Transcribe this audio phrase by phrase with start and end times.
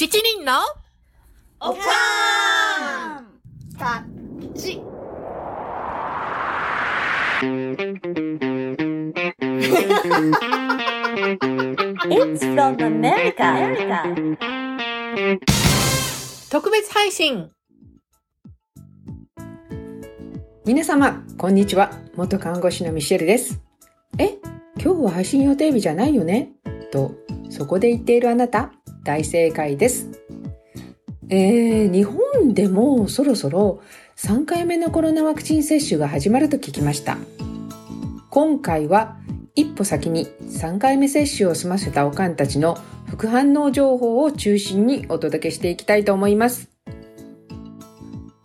[0.00, 0.52] 七人の
[1.60, 3.26] おかーん
[3.78, 4.80] タッチ。
[12.08, 14.08] It's from America.
[16.50, 17.50] 特別配信
[20.64, 21.90] 皆様、こんにちは。
[22.16, 23.60] 元看護師のミシェルです。
[24.16, 24.38] え、
[24.82, 26.52] 今日は配信予定日じゃないよね？
[26.90, 27.12] と、
[27.50, 28.72] そこで言っているあなた、
[29.02, 30.08] 大正解です。
[31.28, 33.80] えー、日本でもそろそろ
[34.16, 37.18] 3回目のコロナワクチン接種が始まると聞きました。
[38.30, 39.16] 今回は
[39.54, 46.70] 一歩先に3回目接種を済ませたおかんたちの副反応情報を中心にお届けしていきたいと思います。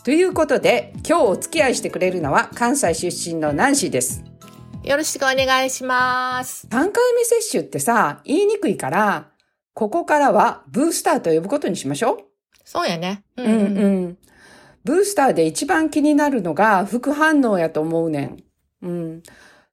[0.03, 4.23] ということで、今日お付き合いしてくれるのは関西出身のナンシーです。
[4.83, 6.67] よろしくお願いします。
[6.67, 9.29] 3回目接種ってさ、言いにくいから、
[9.75, 12.21] ここからはブースターと呼ぶことにしましょ
[12.63, 13.23] そうやね。
[13.37, 13.45] うう。
[13.45, 14.17] うんうん。
[14.85, 18.43] ブースターで一番気になるのが副反応やと思うねん。
[18.81, 19.23] うん。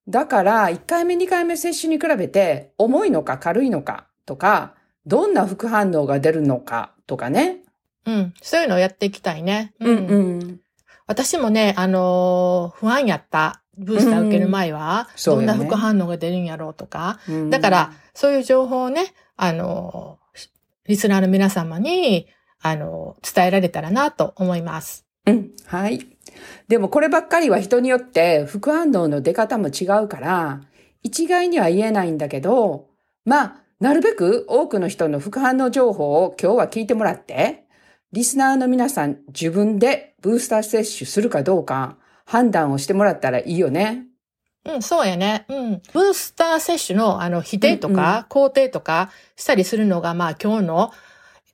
[0.09, 4.75] だから、1回目2回目接種に比べて、重いのか軽いのかとか、
[5.07, 7.61] どんな副反応が出るのかとかね。
[8.05, 8.35] うん。
[8.43, 9.73] そういうのをやっていきたいね。
[9.79, 10.61] うんうん。
[11.07, 13.62] 私もね、あのー不安やった。
[13.79, 17.21] ブースター受ける前は、どんな副反応が出るんやろうとか。
[17.29, 20.23] うんだから、、そういう情報をね、あのー
[20.89, 22.27] リスナーの皆様に、
[22.61, 25.07] あのー伝えられたらなと思います。
[25.27, 25.51] うん。
[25.67, 26.07] はい。
[26.69, 30.61] でもこればっかりは人によって副反応の出方も違うから、
[31.03, 32.89] 一概には言えないんだけど、
[33.25, 37.65] まあ、なるべく多くの人の副反応情報を今日は聞いてもらって、
[38.13, 44.07] リスナーの皆さん自分でブースター接種するかどうか判断をしてもらったらいいよね。
[44.65, 45.45] うん、そうやね。
[45.49, 45.83] うん。
[45.93, 50.93] ブースター接種の、あの、否定とか、肯定とかしたりするのが、まあ、今日の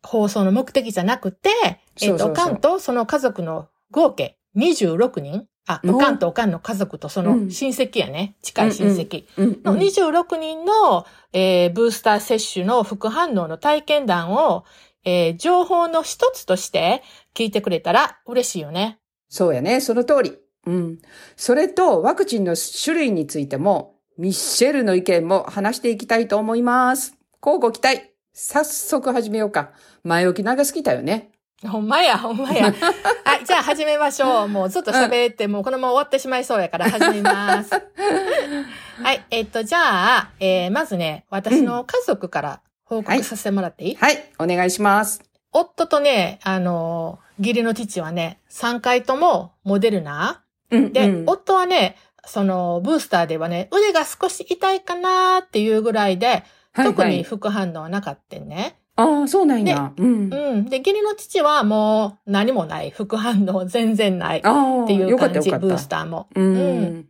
[0.02, 8.36] 放送の目的じゃなくて、えっと、そうそうそうおかんとその家族の合計26人あ、うんおかんとおかんの家族とその親戚やね。
[8.42, 9.24] 近い親戚。
[9.36, 14.64] うん、の26人の、えーブースター接種の副反応の体験談を、
[15.04, 17.02] えー情報の一つとして
[17.34, 18.98] 聞いてくれたら嬉しいよね。
[19.28, 19.80] そうやね。
[19.80, 20.38] その通り。
[20.68, 20.98] うん。
[21.34, 27.16] それと、ワクチンの種類についても、ミッシェルの意見も話していきたいと思います。
[27.42, 28.12] 交互期待。
[28.34, 29.70] 早速始めようか。
[30.04, 31.30] 前置き長すぎたよね。
[31.66, 32.74] ほんまや、ほんまや。
[33.24, 34.48] はい、じゃあ始めましょう。
[34.48, 37.70] もうずっと喋って、もうこのまま終わってしまいそうやから始めます。
[39.02, 44.22] はい、えっと、じゃあ、えー、まずね、私の家族から報告させてもらっていい、はい。
[44.38, 45.22] お願いします。
[45.50, 50.42] 夫とね、あの、義理の父はね、3回ともモデルナ。
[50.70, 51.96] うん、で、うん夫はね、
[52.26, 58.78] その、ブースターではね、腕が少し痛いかなーっていうぐらいで、特に副反応はなかったね。
[58.96, 59.92] ああ、そうなんや。
[59.96, 60.32] うん。
[60.32, 60.64] うん。
[60.68, 62.90] で、義理の父はもう何もない。
[62.90, 64.44] 副反応全然ない。
[64.44, 65.66] ああ、っていうよかった感じ、よかった。
[65.68, 66.28] ブースターも。
[66.34, 67.08] ううんん。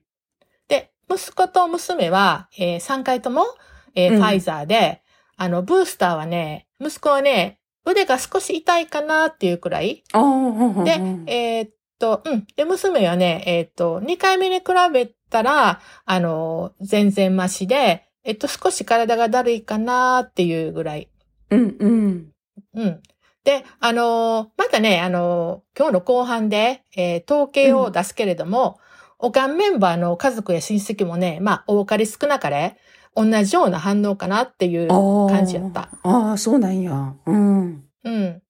[0.69, 3.47] で、息子と娘は、え3回とも、
[3.95, 5.03] えーうんファイザーで、
[5.39, 10.05] あの、ブースターはね、息子はね、腕が少し痛いかなっていうくらい。
[10.13, 12.47] で、うんえーっと、うん。
[12.57, 21.09] で、娘はね、えーっと、2回目に比べたら、あの、全然マシで、えっと、少し体がだるいかなっていうぐらい。
[21.51, 22.33] うん、うん。
[22.75, 23.03] うん。
[23.45, 28.79] で、あのーまたね、あのー今日の後半で、えー統計を出すけれども、
[29.19, 32.77] おかんメンバーの家族や親戚もね、まあ、多かれ少なかれ、
[33.17, 34.89] 同じような反応かなっていう
[35.29, 35.89] 感じやった。
[36.03, 37.15] ああ、そうなんや。
[37.27, 37.85] うん。
[38.05, 38.43] うん。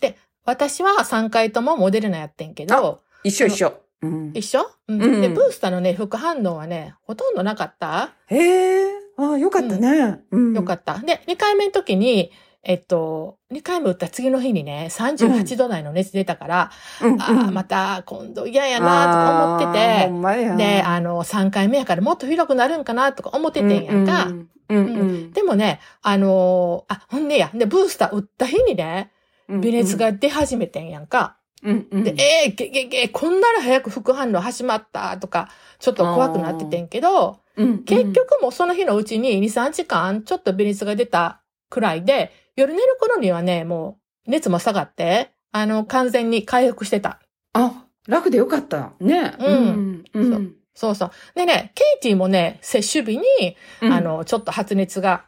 [0.00, 3.72] で、私は3回ともモデルナやってんけど、一緒一緒。
[4.02, 4.30] うん。
[4.34, 8.10] 一緒、うんうんで、ブースターのね、副反応はね、ほとんどなかった？
[8.26, 8.92] へえ。
[9.16, 10.20] ああ、よかったね。
[10.32, 10.54] うん。
[10.54, 10.98] よかった。
[10.98, 12.32] で、2回目の時に、
[12.64, 16.70] えっと、2回目打った次の日にね、38度台の熱出たから、
[17.02, 17.20] うん。
[17.20, 20.08] ああ、また今度嫌やなとか思ってて。
[20.56, 24.24] で、あの、3回目やからもっと広くなるんかなとか思っててんやんか。
[24.26, 29.21] うんうんうんでもね、あのーあ、ほんでや、で、ブースター打った日にね、うん。
[29.60, 31.36] 微熱が出始めてんやんか。
[31.62, 32.04] うんうん。
[32.04, 47.20] で、えー、げげげ、こんなら早く副反応始まったとか、ちょっと怖くなっててんけど、うん、結局もうその日のうちに2、3時間ちょっと微熱が出たくらいで、夜寝る頃にはね、もう熱も下がって、あの、完全に回復してた。
[47.52, 48.92] あ、楽でよかった。
[49.00, 49.34] ね。
[49.38, 50.32] うんうん。
[50.32, 50.54] うん。
[50.74, 51.10] そうそう。
[51.34, 55.26] でね、ケイティもね、接種日に、うんあ、の、ちょっと発熱が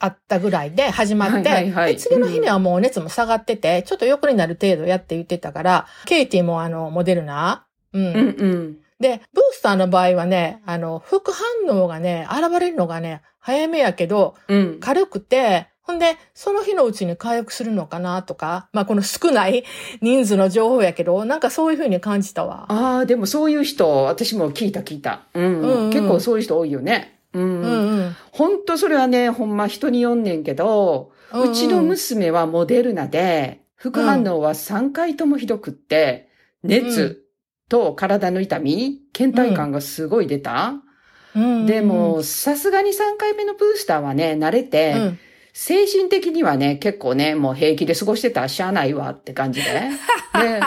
[0.00, 8.06] あったぐらいで始まって、はいはいはいで次の日にはもう熱も下がってて、ちょっと横になる程度やって言ってたから、ケイティもあの、モデルナ、うん。
[8.06, 8.76] うんうん。
[8.98, 14.80] で、ブースターの場合はね、あの、副反応がね、現れるのがね、早めやけど、うん。
[14.80, 19.64] 軽くて、ほほんで、その日のうちに回復するのかなとか、まあこの少ない
[20.00, 22.66] 人数の情報やけど、なんかそういうふうに感じたわ。
[22.68, 25.22] ああ、でもそういう人、私も聞いた聞いた。
[25.34, 25.44] うん。
[25.44, 27.19] うんうん結構そういう人多いよね。
[27.32, 27.42] うん。
[27.42, 28.16] うんうん。
[28.32, 36.28] ほんとそれはね、ほんま人によんねんけど、うんううんちの娘はモデルナで、副反応は3回ともひどくって、
[36.62, 37.24] 熱
[37.68, 40.74] と体の痛み、倦怠感がすごい出た。
[40.74, 40.80] うん
[41.66, 45.18] でも、さすがに3回目のブースターはね、慣れて、うん、
[45.52, 49.70] 精神的にはね、結構ね、もう平気で過ごしてたらしゃあないわって感じで。
[50.34, 50.60] で、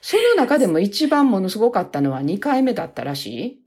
[0.00, 3.62] その中でも一番ものすごかったのは2回目だったらしい。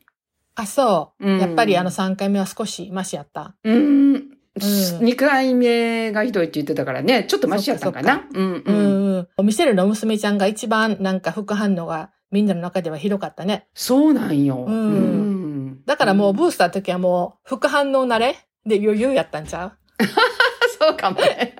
[0.56, 1.26] あ、そう。
[1.28, 3.56] うんやっぱりあの3回目は少しマシやった。
[3.64, 4.38] うーん。
[4.60, 8.28] 2回目がひどいって言ってたからね、ちょっとマシやったんかな。
[8.34, 8.76] うんううん。
[8.76, 9.46] んうん。
[9.46, 13.68] ミシェルの娘ちゃんが一番なんか副反応がみんなの中ではひどかったね。
[13.74, 14.66] そうなんよ。
[14.68, 19.74] うんうんだからもうブースターの時はもう副反応慣れで余裕やったんちゃ
[20.80, 21.56] そうかもね。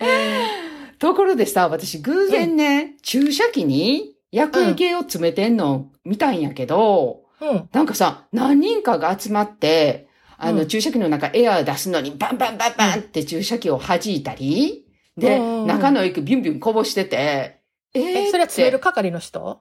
[0.00, 7.68] うところでさ、私偶然ね、注射器に薬液を詰めてんの見たんやけど、うん。
[7.72, 10.08] なんかさ、何人かが集まって、
[10.38, 10.68] あの、うん。
[10.68, 14.86] 注射器の中エアー出すのにバンバンバンバンって注射器を弾いたり、
[15.16, 15.66] で、うん。
[15.66, 17.60] 中の液ビュンビュンこぼしてて、
[17.94, 19.60] えーえ、それは詰める係の人？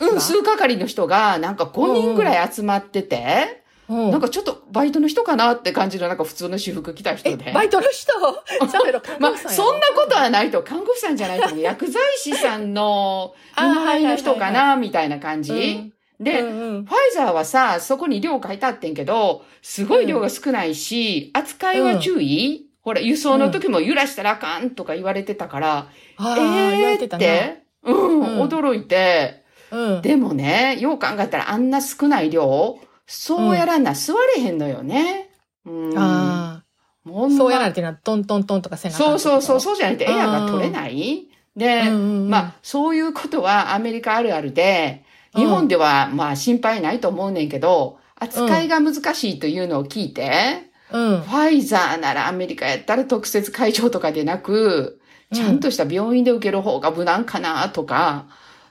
[0.00, 4.10] うん、数係の人がなんか5人ぐらい集まってて、うん。
[4.10, 7.52] なんかちょっとバイトの人かなって感じのなんか普通の私服着た人え、で。
[7.52, 8.12] バイトの人？
[8.66, 15.92] 喋ろ、看 まあ、護師さそんなことはないと、看護師さんじゃないと薬剤師さんの あ見習いの人かはいな、みたいな感じ。
[16.18, 27.16] うんで、うんうんファイザーはさ、そこに量書いてあってんけど、すごい量が少ないし、扱いは注意、ほら、輸送の時も揺らしたらあかんとか言われてたから、ああ、言わえー。
[27.16, 30.02] って、うん、うん驚いて、うん。
[30.02, 35.30] でもね、よう考えたらあんな少ない量、そうやらんな、座れへんのよね。
[35.64, 35.94] うん。
[35.96, 36.62] あ
[37.04, 39.60] そうやられていうのはトントントンとかせなそうそうそう、う。
[39.60, 41.28] そうじゃないとエアが取れない。
[41.56, 45.03] で、うんうんうんまあ、そういうことはアメリカあるあるで、
[45.34, 51.20] 日本ではまあ心配ないと思うねんけど、扱いが難しいというのを聞いて、うん。
[51.22, 55.00] ファイザーならアメリカやったら特設会場とかでなく、
[55.32, 58.26] ちゃんとした病院で受ける方が無難かなとか、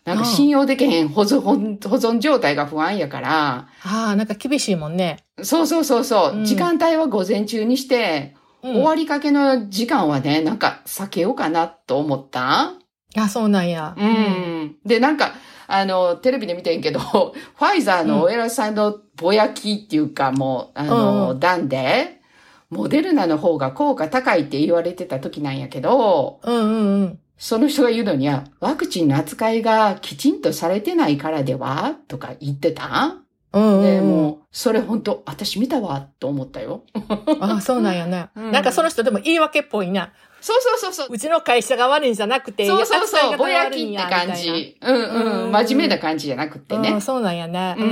[0.05, 1.57] なんか信用できへん保存保
[1.95, 5.19] 存状態が不安やから、ああ、なんか厳しいもんね。
[5.41, 12.73] そうそうそうそう、うん時間帯は午前中にして、うん、終わりかけの時間はね、なんか避けようかなと思った。
[13.15, 13.95] あ、そうなんや。
[13.97, 14.75] うん。
[14.85, 15.33] で、なんか、
[15.73, 22.21] あの、テレビで見てんけど、 ファイザーのお偉さんのぼやきっていうか、もう、あの、うん段で、
[22.69, 27.19] モデルナの方が効果高いって言われてた時なんやけど、うんうんうん。
[27.39, 33.15] その人が言うのには、ワクチンの扱いがきちんとされてないからではとか言ってた？
[33.53, 34.07] うんうんで、うん。
[34.09, 36.83] もう、それ本当私見たわ、と思ったよ。
[37.39, 38.27] あ、そうなんやね。
[38.37, 40.13] うんなんかその人でも言い訳っぽいな。
[40.43, 41.07] そうそうそうそう。
[41.09, 44.77] うちの会社が悪いんじゃなくて、そうそうそう、ぼやきって感じ。
[44.81, 45.45] うんうん。
[45.45, 46.81] うん真面目な感じじゃなくってな。
[46.81, 47.01] うん、ね。
[47.01, 47.75] そうなんやね。
[47.77, 47.91] うんう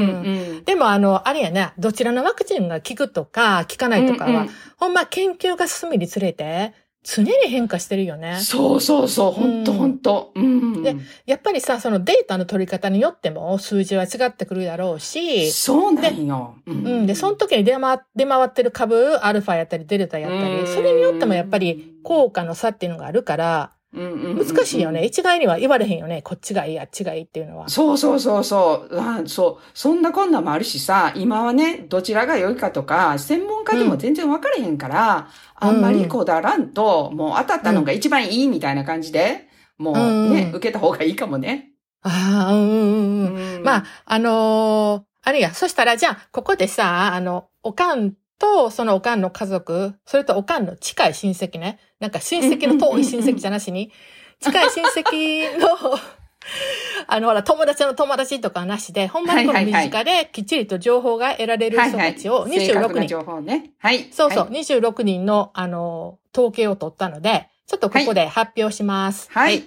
[0.59, 0.63] ん。
[0.65, 8.37] でもあの、あれやね、どちらのワクチンが効くとか、効かないとかは、ほんま研究が進むにつれて、常に変化してるよね。
[8.39, 10.31] そうそうそう、ほんとうんほんと。
[10.35, 10.83] うん。
[10.83, 10.95] で
[11.25, 16.55] やっぱりさ、そのデータの取り方によっても数字は違ってくるだろうし、そうなんよ。
[16.67, 17.05] ううん。
[17.07, 25.05] で、その時に出回出回ってる株、アルファやったりデルタやったうんり、それによってもやっぱり効果の差っていうのがあるから、難難しいよね。。
[25.05, 26.21] 一概には言われへんよね。
[26.21, 27.67] こっちがいい、あっちがいいっていうのは。
[27.67, 28.99] そうそうそうそう。
[28.99, 29.69] あそう。
[29.73, 41.71] そんなこんなんもあるしさ、今はね、どちらが良いかとか、専門家でも全然分からへんから、あんまりこだわらんと、もう当たったのが一番いいみたいな感じで、もうね、うん受けた方がいいかもね。
[42.03, 43.55] ああ、うんうんうん。
[43.57, 51.77] うんまあ、あのーあれや、そしたらじゃあ、ここでさ、あの、おかんと、そのおかんの家族、それとおかんの近い親戚ね。
[51.99, 53.91] なんか親戚の遠い親戚じゃなしに、
[54.39, 55.67] 近い親戚の、
[57.07, 63.71] あの、ほら、友達の友達とかなしで、ほんまにこの身近できっちりと情報が得られる人たちを正確26人、な情報ね。
[63.77, 64.11] はい。
[64.11, 69.29] そうそう、はい26人の、あの、統計を取ったので、ちょっとここで発表します。
[69.31, 69.63] はい。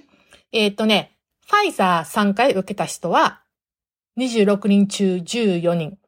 [0.51, 1.13] えっ、とね、
[1.47, 3.43] ファイザー3回受けた人は、
[4.19, 5.99] 26人中14人。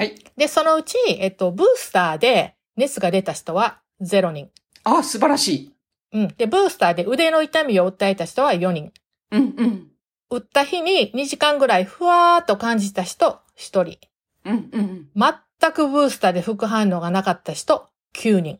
[0.00, 0.14] はい。
[0.34, 4.48] で、そのうち、えっと、ブースターで熱が出た人は0人。
[4.82, 5.72] あ、素晴らしい。
[6.12, 6.28] うん。
[6.38, 8.92] で、ブースターで腕の痛みを訴えた人は4人。
[9.30, 9.88] うんうん。
[10.30, 13.98] 打った日に2時間ぐらいふわーっと感じた人1人。
[14.46, 15.08] うんうん。
[15.14, 18.58] 全くブースターで副反応がなかった人9人。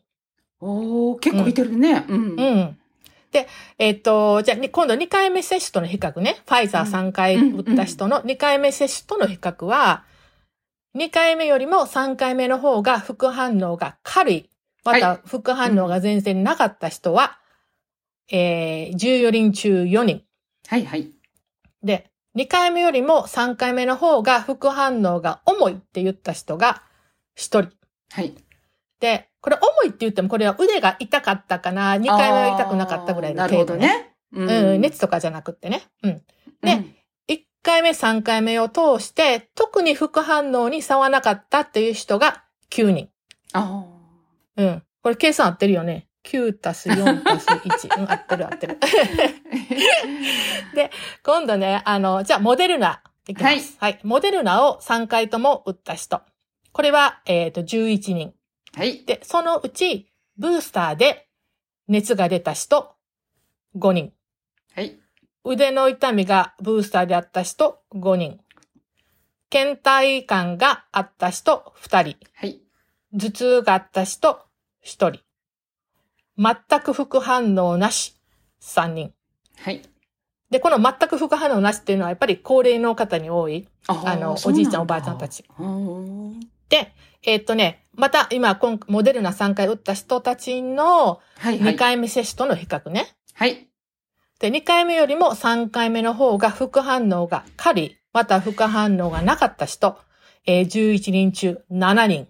[0.59, 2.05] おー、結構いてるね。
[2.07, 2.39] うん。
[2.39, 2.77] うん。
[3.31, 3.47] で、
[3.79, 6.37] えっ、と、じゃあ、に今度2回目接種との比較ね。
[6.45, 10.03] ファイザー3回打った人の2回目接種との比較は、
[10.95, 14.49] 2回目よりも3回目の方が副反応が軽い
[14.83, 17.37] また副反応が全然なかった人は、
[18.31, 20.23] えー、14人中4人。
[20.67, 21.11] はいはい。
[21.83, 26.83] で、2回目よりも3回目の方が副反応が重いって言った人が
[27.37, 27.69] 1人。
[28.11, 28.33] はい。
[28.99, 34.15] で、これ重いって言ってもこれは腕が痛かったかな、2回目は痛くなかったぐらいのあーなるほど程度ね。
[34.33, 35.83] ううん、熱とかじゃなくってね。
[36.03, 36.21] うん。
[36.61, 36.93] で1
[37.61, 43.09] 回目、3回目を通して、特に副反応に差はなかったっていう人が9人。
[43.53, 43.85] あ
[44.57, 44.83] うん。
[45.01, 46.07] これ計算合ってるよね。
[46.23, 48.01] 9たす4たす1。
[48.01, 48.77] うん、合ってる合ってる。
[50.75, 50.91] で、
[51.23, 53.77] 今度ね、あの、じゃあ、モデルナいきます。
[53.79, 53.99] はい。
[54.03, 56.21] モデルナを3回とも打った人。
[56.71, 58.33] これは、えっ、と、11人。
[58.75, 59.03] はい。
[59.05, 61.27] で、そのうち、ブースターで
[61.87, 62.95] 熱が出た人、
[63.75, 64.13] 5人。
[64.73, 64.97] はい。
[65.43, 68.39] 腕の痛みがブースターであった人、5人。
[69.49, 72.17] 倦怠感があった人、2人。
[72.33, 72.61] はい。
[73.13, 74.39] 頭痛があった人、
[74.85, 75.19] 1人。
[76.37, 78.15] 全く副反応なし、
[78.61, 79.13] 3人。
[79.57, 79.81] はい。
[80.51, 83.67] で、この全く副反応なしっていうのはやっぱり高齢の方に多い。
[83.87, 85.43] ああのおじいちゃんだおばあちゃんたち。
[85.57, 86.93] うんで、
[87.23, 91.73] えっとね、また今、今モデルナ3回打った人たちのはいはい。
[91.75, 93.07] 2回目接種との比較ね。
[93.33, 93.70] はい。
[94.41, 99.99] で、2回目よりも3回目の方が副反応が軽い、また副反応がなかった人、
[100.47, 102.27] えー11人中7人。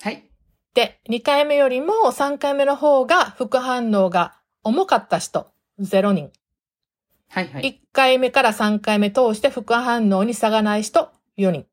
[0.00, 0.24] はい。
[0.72, 6.30] で、2回目よりも3回目の方が副反応が重かった人、0人。
[7.28, 7.82] はいはい。
[7.82, 11.66] 1回目から3回目通して副反応に差がない人、4人。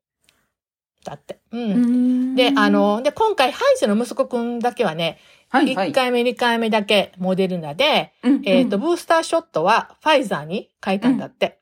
[1.06, 1.38] だって。
[1.52, 2.34] うん。
[2.34, 5.18] で、あ、の、で、今回、ハイジの息子くんだけはね、
[5.54, 5.92] はいはい1。
[5.94, 8.12] 回目、2回目だけモデルナで、
[8.44, 11.60] えっ、と、ブースターショットはファイザーに変えたんだって。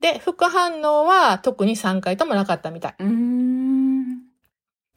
[0.00, 2.94] で、副反応は特に3回ともなかったみたい。
[3.00, 4.20] うん、うん。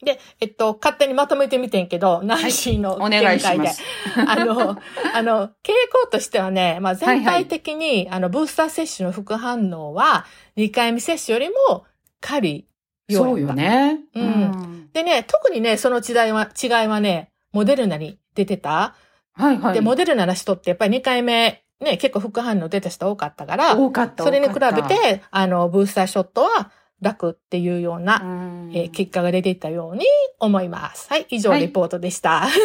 [0.02, 3.66] で、えっと、勝手にまとめてみてんけど、ナンシーのお見願いし解で。
[3.66, 3.84] ます。
[4.26, 4.78] あの、
[5.14, 10.26] あの、傾向としてはね、まあ、全体的に、あの、ブースター接種の副反応は、
[10.56, 11.86] 2回目接種よりも
[12.22, 12.66] 軽い
[13.10, 13.54] よそうよ。
[13.54, 14.00] ね。
[14.16, 14.90] うんん。
[14.94, 18.96] でね、特にね、その違いは、違いはね、モデルナに出てた？
[19.34, 19.74] はいはい。
[19.74, 24.24] で、モデルナの人ってやっぱり2回目、ね、結構副反応出た人多かったから、多かった。
[24.24, 30.06] それに比べて、あの、ブースターショットは楽っていうような、うんえー結果が出ていたように
[30.40, 31.08] 思います。
[31.10, 32.48] はい、以上はいレポートでした。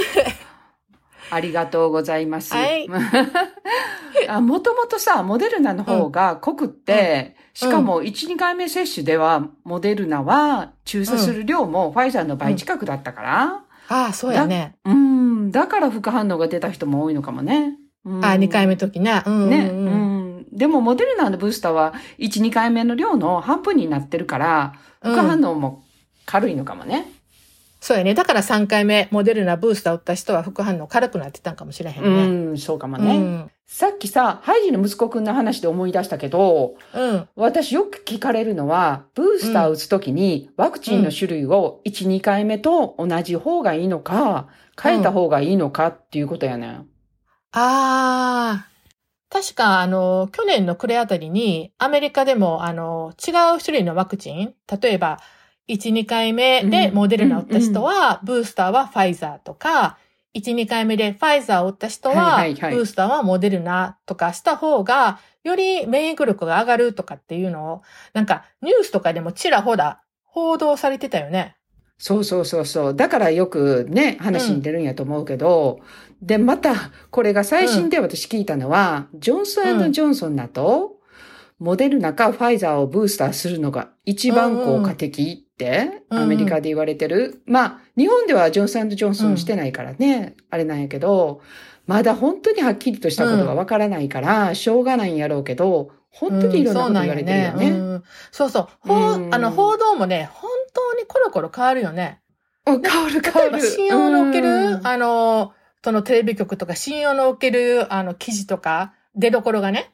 [1.30, 2.54] ありがとうございます。
[2.54, 2.88] はい
[4.28, 14.76] あもともとさ、モデルナの方が濃くって、うんしかも1、2回目接種では、モデルナは注射する量もファイザーの倍近くだったから、ああ、そうやね。
[14.84, 17.76] うん、だから副反応が出た人も多いのかもね。
[18.04, 19.22] うんああ、2回目の時ね。
[19.26, 19.74] うんうん、ね、う。
[19.74, 20.46] うんん。
[20.52, 25.84] でも、モデルナのブースターは、1、2回目の量の半分になってるから、副反応も
[26.24, 27.06] 軽いのかもね。
[27.80, 28.14] そうやね。
[28.14, 32.52] だから3回目、モデルナブースター打った人は副反応軽くなってたんかもしれへんうね。
[32.52, 33.18] ん、そうかもうね。
[33.18, 33.50] ん。
[33.70, 37.28] さっきさ、ハイジの息子くんの話で思い出したけど、うん。
[37.36, 44.48] 私よく聞かれるのは、ブースター打つときにワクチンの種類を1、2回目と同じ方がいいのか、
[44.82, 46.70] 変えた方がいいのかっていうことやねん。
[46.70, 46.86] あ
[47.52, 48.68] あ。
[49.28, 55.18] 確か、あの、去年の暮れあたりに、アメリカでも、あの、違う種類のワクチン、例えば、
[55.68, 59.98] 1、2回目でうんモデルナを打った人は、ブースターはファイザーとか、
[60.38, 71.56] 1、2回目でファイザーを打った人は、ブースターはモデルナとかした方が、より免疫力が上がるとかっていうのを、なんか、ニュースとかでもちらほら報道されてたよね。
[71.98, 72.94] そうそうそうそう。
[72.94, 75.80] だからよくね、話に出るんやと思うけど、
[76.22, 76.74] で、また、
[77.10, 80.98] これが最新で私聞いたのは、ジョンソンジョンソンだと、
[81.58, 87.42] モデルナかファイザーをブースターするのが一番効果的って、うんうんアメリカで言われてる。
[87.44, 91.42] まあ、日本ではジョンソンジョンソンしてないからね、あれなんやけど、
[91.86, 97.70] まだ本当にはっきりとしたことがわからないから、しょうがないんやろうけど、本当にいろんなこと言われてるよね。
[97.70, 98.68] うんそうそう。
[98.86, 102.20] あの、報道もね、本当にコロコロ変わるよね。
[102.66, 103.60] うん変わる変わる。
[103.60, 105.52] 信用のおける、うんあの、
[105.82, 109.90] そのテレビ局とか、信用のおける、あの、記事とか、出どころがね、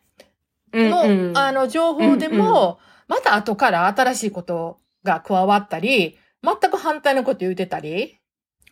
[0.75, 8.19] の、うんうんあの、情報でうんも、また後から新しいことが加わったり、全く反対のこと言うてたり、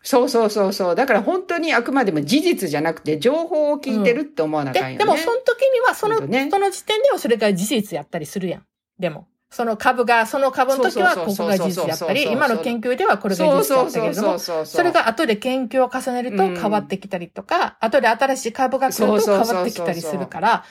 [0.03, 0.95] そうそうそうそう。
[0.95, 4.99] だから本当にあくまでも事実じゃなくて情報を聞いてるって思わなあかんよね。
[4.99, 8.67] で、でもその時には、その、ねその時点ではそれが事実やったりするやん。
[8.99, 9.29] でも。
[9.51, 20.65] その株が、その株の時はここが事実やったり、今の研究ではこれが事実やったけれども、そそれが後で研究を重ねると変わってきたりとか、後で新しい株が来ると変わってきたりするから、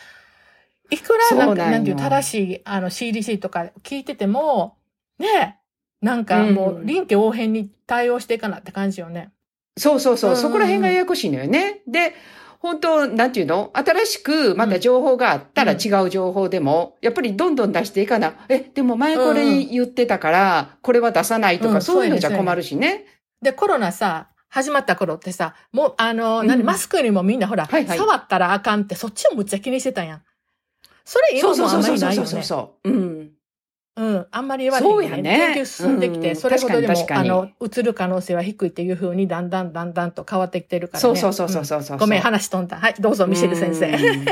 [0.90, 4.78] いくらなんか、なんていう、正しい、あの、CDC とか聞いてても、
[5.20, 5.61] ねえ、
[6.02, 9.32] なんかもう、うん臨機応変に対応していかなって感じよね。
[9.78, 11.82] そうそうそう、うんうんうんそこら辺がややこしいのよね。
[11.88, 12.14] で、
[12.60, 13.72] 本当なんていうの？
[13.74, 18.34] 新しくまた情報があったらうん違う情報でも、やっぱりどんどん出していかな。
[18.50, 23.06] え、でも前これ言ってたから、これは出さないとか、うんそういうのじゃ困るしね。
[23.42, 30.22] で、コロナさ、始まった頃ってさ、もう、あの、うん何、マスクよりもみんなほら、はいはい触ったらあかんって、そっちをむっちゃ気にしてたやん。
[31.06, 32.28] それ今もあんまそうそうそうそうりないよね。
[32.28, 32.90] そうそうそう。
[32.90, 33.32] うん。
[33.98, 34.28] うん。
[34.32, 41.02] あんまり言われへんよそうやね研究進んできて、うんそれほどでも確、かにあの、映る可能性は低いっていうふうに、だんだんだんだんと変わってきてるからね。
[41.02, 41.98] そうそうそうそうそうそう。
[41.98, 42.78] んごめん、話飛んだ。
[42.78, 43.88] はい、どうぞ、ミシェル先生。
[43.88, 44.26] うん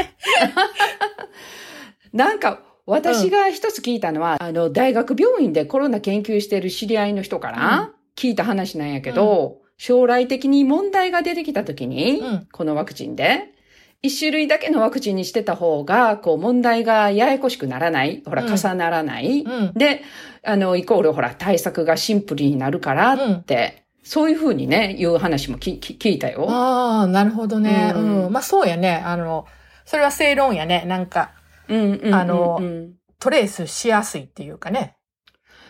[2.12, 13.54] なんか、私が一つ聞いたのは、あの、大学病院でコロナ研究してる知り合いの人から聞いた話なんやけど、将来的に問題が出てきた時に、うんこのワクチンで、
[14.02, 18.24] 一種類だけのワクチンにしてた方が、こう問題がややこしくならない。
[18.26, 19.42] ほら、うん重ならない。
[19.42, 19.74] うん。
[19.74, 20.04] で、
[20.44, 26.46] あの、イコールほら、対策がシンプルになるからって、そういうふうにね、いう話もきき聞いたよ。
[26.50, 27.92] ああ、なるほどね。
[27.94, 28.32] ううんん。
[28.32, 29.04] まあそうやね。
[29.06, 29.46] あの、
[29.86, 30.86] それは正論やね。
[30.88, 31.32] なんか、
[31.68, 32.60] うんうんうんうんあの
[33.20, 34.96] トレースしやすいっていうかね。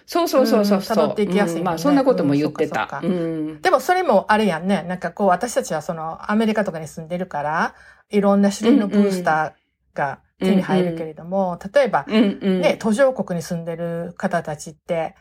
[0.05, 0.97] そうそうそうそうそう。
[1.05, 3.13] うん辿っていきやすいねうんまあ、そんなことも言ってうんう
[3.53, 3.61] ん。
[3.61, 4.83] でもそれもあれやんね。
[4.87, 7.75] なんかこう私たちはそのアメリカとかに住んでるから、
[8.09, 12.05] いろんな種類のブースターが手に入るけれども、例えば。
[12.07, 15.15] ね、途上国に住んでる方たちって、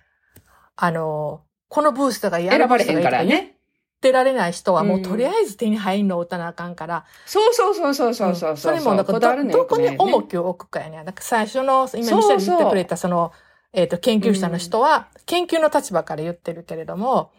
[0.77, 3.57] あの、このブースターがや選ばれへんからね。
[4.01, 5.03] てられない人はもううん。
[5.03, 8.53] とりあえず手に入んのを打たなあかんから、そうそうそうそうそうそう。
[8.53, 8.57] ん。
[8.57, 11.03] それもなんかどどこに重くきを置くかやね。
[11.03, 13.33] なんか最初の、今そうそうミシェル言ってくれたその、
[13.73, 17.33] えっ、と、研究者の人は、研究の立場から言ってるけれども、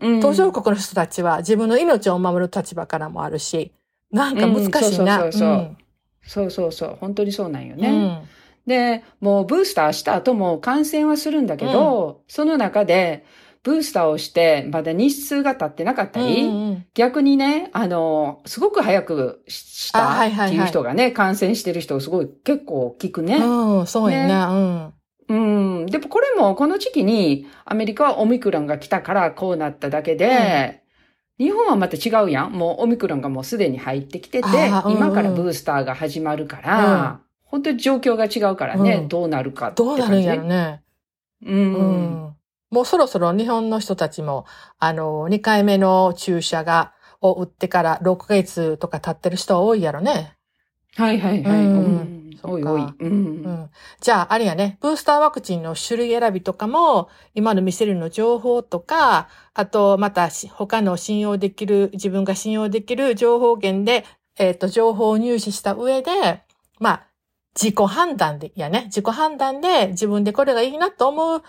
[0.00, 3.72] 途上国の人たちは自分の命を守る立場からもあるし、
[4.14, 5.24] なんか難しいな。
[5.24, 5.76] うんそうそうそうそう
[6.26, 6.96] そうそうそう。
[7.00, 8.24] 本当にそうなんようんね。
[8.66, 13.26] で、もうブースターした後も感染はするんだけど、その中で、
[13.62, 16.26] ブースターをして、まだ日数が経ってなかったうん。
[16.26, 23.36] り、うんうん逆にね、あの、すごく早くしあたはいはいはいっていう人がね、感染してる人すごい結構聞くね。
[23.36, 23.78] うん。
[23.80, 24.92] うん、そうやな。
[25.28, 25.80] うん。
[25.80, 25.86] うん。
[25.86, 30.83] でもこれもこの時期にアメリカはオミクロンが来たからこうなっただけで、
[31.38, 32.52] 日本はまた違うやん。
[32.52, 40.10] もうオミクロンがもうすでに入ってきてて、うんうん今からブースターが始まるから、本当に状況が違うからね、うんどうなるかってどう感じ。
[40.10, 40.82] なるんやろね。
[41.44, 41.52] う。
[41.52, 42.36] うんん。
[42.70, 44.46] もうそろそろ日本の人たちも、
[44.78, 50.33] あの、2回目の注射が、を打ってから6ヶ月とか経ってる人は多いやろね。
[50.96, 51.66] はいはいはい。
[51.66, 52.38] うん。
[52.44, 52.82] おいおい。
[54.00, 64.04] じゃあ、あれやね、ブースターワクチンの種類選びとかも、今の見せるの情報とか、あと、またし他の信用できる、自分が信用できる情報源で、
[64.38, 66.42] えっ、と、情報を入手した上で、
[66.80, 67.06] まあ、
[67.54, 71.42] 自己判断で、いやね、自己判断で自分でこれがいいなと思う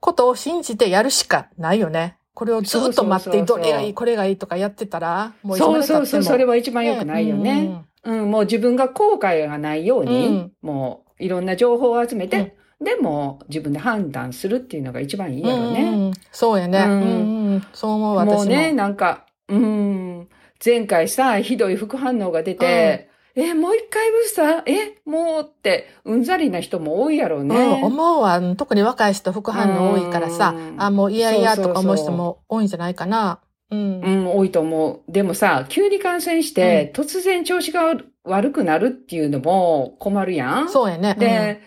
[0.00, 2.18] ことを信じてやるしかないよね。
[2.34, 3.58] これをずっと待って、そうそうそうそう。
[3.60, 6.06] どれがいい、これがいいとかやってたら、もういつそうまで経っても。
[6.06, 7.85] そうそう、それは一番良くないよね。
[8.06, 15.82] うんうん、もう自分が後悔がないように、うんもういろんな情報を集めて、でも自分で判断するっていうのが一番いいやろね。
[15.82, 16.78] うんうんそうやね。
[16.78, 18.36] ううんんうん、そう思う私も。
[18.36, 20.28] もうね、なんか、うん、
[20.62, 24.62] 前回さ、ひどい副反応が出て、え、もう一回ブースター？
[24.66, 27.80] え、もうって、うんざりな人も多いやろううん、ね。
[27.82, 28.38] 思うわ。
[28.38, 33.40] うん特に若い人副反応多いからさ、うんあ、もう嫌々とか思う人も多いんじゃないかな。
[33.70, 34.00] うん。
[34.00, 35.12] うん、多いと思う。
[35.12, 40.68] でもさ、急に感染して、突然調子が悪くなるっていうのも困るやん。
[40.68, 41.14] そうやね。
[41.18, 41.60] で、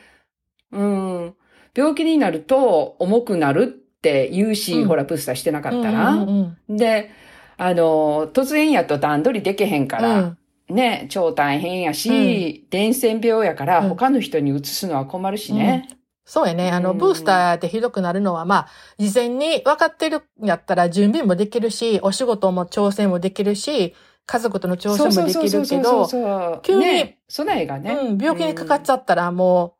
[0.71, 1.35] うん、
[1.75, 3.67] 病気になると重くなるっ
[4.01, 6.09] て言うし、うんほら、ブースターしてなかうん、ったら。
[6.11, 7.11] うんうんうんで、
[7.57, 10.37] あの、突然やと段取りできへんから、うん
[10.69, 15.89] ね、超大変やし、伝染病やからうん他の人に移すのは困るしね。
[16.29, 16.69] そうやね。
[16.69, 18.67] あの、うんブースターでひどくなるのは、まあ、
[18.99, 23.95] 事前に分かってるんやったら準備もできるし、お仕事も調整もできるし、
[24.27, 27.93] 家族との調整もできるけど、ど急にね、備えがね。
[27.93, 29.77] うん、病気にかかっちゃったらも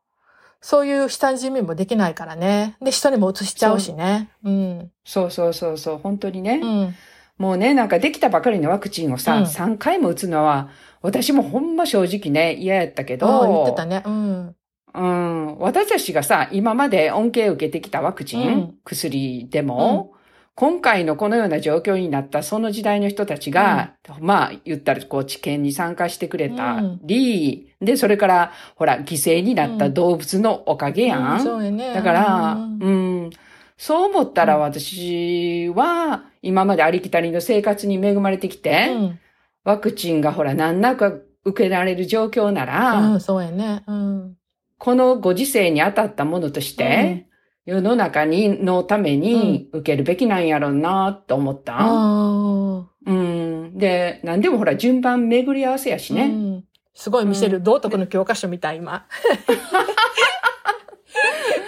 [0.60, 2.76] そういう下準備もできないからね。
[2.82, 4.30] で、人にも移しちゃうしね。
[4.42, 4.90] うん。
[5.04, 6.60] そうそうそうそう、本当にね。
[6.60, 6.94] うん。
[7.38, 14.02] もうね、なんかできたばかりのワクチンをさ、うん3回も打つのは、私もほんま正直ね、嫌やったけど、言ってたね。
[14.04, 14.56] うん。
[14.94, 15.58] うん。
[15.58, 20.14] 私たちがさ、今まで恩恵を受けてきたワクチン、うん薬でも、
[20.54, 31.32] 今回のこのような状況になったその時代の人たちが、まあ言ったらこう治験に参加してくれたり、で、それからほら犠牲になった動物のおかげやん。
[31.34, 31.94] うんそうやね。
[31.94, 32.90] だから、うんう
[33.26, 33.30] ん、
[33.78, 39.20] そう思ったらうん私は今までありきたりの生活に恵まれてきて、うん。
[39.64, 43.82] ワクチンがほら難なく受けられる状況なら、うん、そうやね。
[43.86, 44.36] うん。
[44.80, 47.26] このご時世に当たったものとして、
[47.66, 51.76] 世の中に、のために受けるべきなんやろうなと思った。
[51.78, 53.76] あうん。
[53.76, 56.16] で、なんでもほら、順番巡り合わせやしあ。
[56.16, 56.28] うね。
[56.28, 56.64] ん。
[56.94, 59.06] すごい見せる、うん道徳の教科書みたい、今。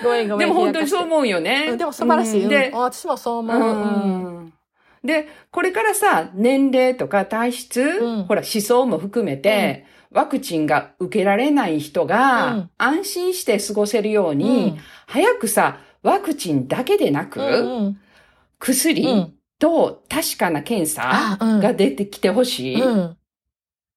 [0.02, 0.48] ごめんごめん。
[0.48, 1.04] でも本当にそうう。
[1.04, 1.66] 思うよね。
[1.68, 2.42] うんでも素晴らしい。
[2.44, 3.60] うんで私もそう思うう。
[3.60, 4.52] うんん。
[5.04, 17.96] で、これからさ、年齢とか体質、うんほら、思想も含めて、ワクチンが受けられない人うがん安心して過ごせるよううに、ん早くさ、ワクチンだけでなく、うんう
[18.58, 19.34] 薬ん。
[19.58, 21.38] と確かな検査。
[21.60, 22.80] が出てきてほしい。
[22.82, 23.16] う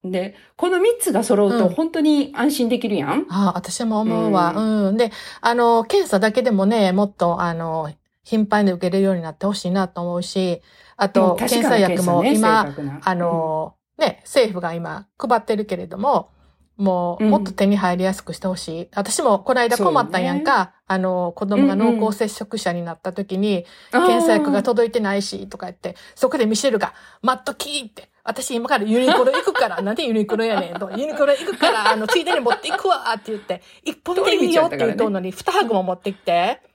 [0.08, 0.12] ん。
[0.12, 3.25] で、この3つが揃ううんと本当に安心できるやん。
[3.30, 4.54] ああ、私も思うわ。
[4.56, 4.97] ううん。
[4.97, 7.91] で、あの、検査だけでもね、もっと、あの、
[8.23, 10.62] 頻繁に受けれるようになってほしいなと思うし、
[10.97, 12.73] あと、検査査薬もね今、
[13.04, 16.31] あの、ね、政府が今配ってるけれども、
[16.77, 17.29] もう、うん。
[17.29, 18.88] もっと手に入りやすくしてほしい。
[18.95, 36.60] 私もこの間困ったんやんか、あの、子供が濃厚接触者になった時に、うん検査薬が届いてないし、とか言って、そこでミシェルが、待っときーって、私今からユニクロ行くから、 なんでユニクロやねんと、ユニクロ行くから、あの、ついでに持っていくわって言って、 一本でいいよって言うとんのに、二箱も持ってきて、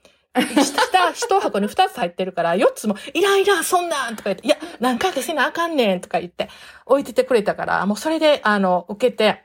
[1.13, 6.49] 一箱に二つ入ってるから、四つも、いらんいらん、そんなんとか言って、いや、何回かせなあかんねんとか言って、
[6.85, 9.43] 置いててくれたから、もうそれで、あの、受けて、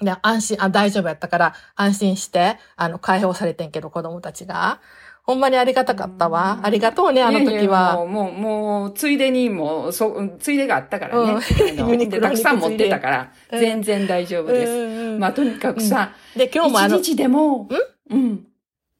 [0.00, 4.80] で、安心、あ、大丈夫やったから、安心して、あの、解放されてんけど、子供たちが。
[5.24, 6.60] ほんまにありがたかったわ。
[6.62, 7.96] ありがとうね、あの時いやいやは。
[7.96, 11.32] もう、もう、もう、ついでに、もう、そ、ついでがあったからね。
[11.32, 14.72] うんたくさん持ってたから、うん全然大丈夫です。
[14.72, 17.68] うんうんまあ、とにかくさ、で、今日もあの一、日でも、
[18.08, 18.47] うん。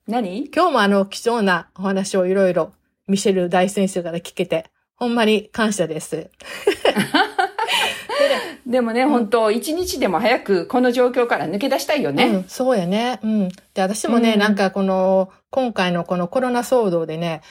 [0.09, 0.49] 何？
[0.55, 2.73] 今日もあの、貴重なお話をいろいろ、
[3.07, 4.65] ミシェル大先生から聞けて、
[4.97, 6.31] ほんまに感謝です。
[8.67, 12.27] でもね、本当一日でも早くこの状況から抜け出したいようね。
[12.27, 13.21] ん、そうやね。
[13.23, 13.49] うん。
[13.49, 17.43] で、私もね、うんなんかこの、今回のこのコロナ騒動でね、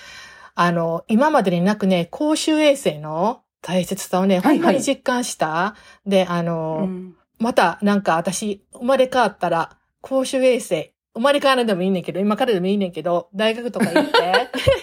[0.56, 5.76] あの、今までになくね、公衆衛生の大切さをね、はいはいほんまに実感した。
[6.06, 14.12] で、あの、うんまたなんか私、生まれ変わったら、公衆衛生、生まれ変わらんでもいいねんけど、今からでもいいねんけど、大学とか行って、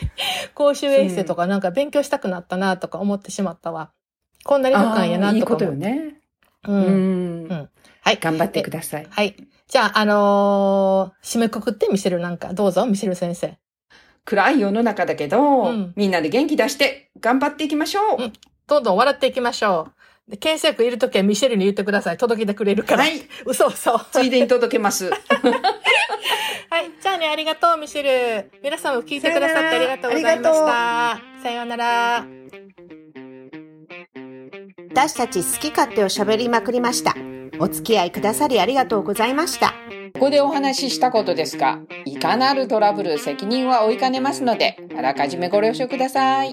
[0.54, 3.90] 公衆衛生とかなんか勉強したくなったなとか思ってしまったわ。
[4.44, 5.64] こんなに深いんやなあーいいこと。
[5.64, 6.16] よね。
[6.66, 6.72] う。
[6.72, 7.68] うんんうん
[8.02, 8.18] はい。
[8.20, 9.06] 頑張ってください。
[9.08, 9.36] はい。
[9.66, 13.56] じゃあ、あのー締めくくってミシェルなんか、どうぞ、ミシェル先生。
[14.24, 18.22] 暗い世の中だけど、うんみんなで元気出して頑張っていきましょう。
[18.22, 18.32] うん
[18.66, 20.03] どんどん笑っていきましょう。
[20.28, 22.16] で検索いるときはミシェルに言ってください。
[22.16, 23.02] 届けてくれるから。
[23.02, 23.20] はい。
[23.44, 23.98] 嘘嘘。
[23.98, 25.10] はついでに届けます。
[26.84, 27.02] い。
[27.02, 28.50] じゃあね、ありがとう、ミシェル。
[28.62, 31.20] 皆さんも聞いてくださってありがとうございました。
[31.42, 32.26] さようなら。
[34.90, 37.14] 私たち好き勝手を喋りまくりました。
[37.58, 39.74] お付き合いくださりありがとうございました。
[40.14, 46.52] ここでお話ししたことですが、いかなるトラブル責任は負いかねますので、あらかじめご了承ください。